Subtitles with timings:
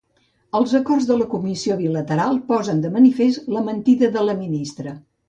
[0.59, 4.97] Els acords de la comissió bilateral posen de manifest la mentida de la ministra.